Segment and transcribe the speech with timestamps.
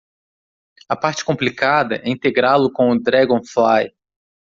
[0.89, 3.93] A parte complicada é integrá-lo com o Dragonfly.